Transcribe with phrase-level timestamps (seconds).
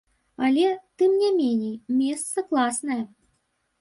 [0.45, 0.69] Але,
[1.01, 3.03] тым не меней, месца класнае.